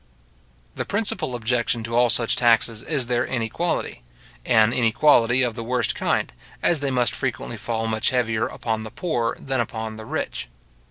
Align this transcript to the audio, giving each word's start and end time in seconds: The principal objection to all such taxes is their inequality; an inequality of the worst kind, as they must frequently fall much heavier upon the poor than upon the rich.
The 0.73 0.83
principal 0.83 1.35
objection 1.35 1.83
to 1.83 1.95
all 1.95 2.09
such 2.09 2.35
taxes 2.35 2.81
is 2.81 3.05
their 3.05 3.23
inequality; 3.23 4.01
an 4.47 4.73
inequality 4.73 5.43
of 5.43 5.53
the 5.53 5.63
worst 5.63 5.93
kind, 5.93 6.33
as 6.63 6.79
they 6.79 6.89
must 6.89 7.13
frequently 7.13 7.55
fall 7.55 7.85
much 7.85 8.09
heavier 8.09 8.47
upon 8.47 8.81
the 8.81 8.89
poor 8.89 9.37
than 9.39 9.59
upon 9.59 9.97
the 9.97 10.05
rich. 10.05 10.49